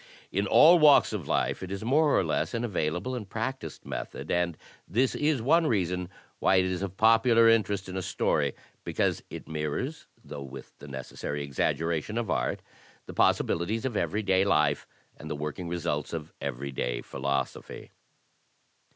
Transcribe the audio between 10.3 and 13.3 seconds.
with the necessary exaggeration of art, the